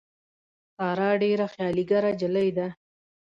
[0.75, 2.67] ساره ډېره خیالي ګره نجیلۍ ده.